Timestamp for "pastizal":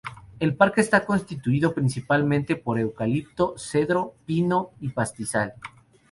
4.89-5.53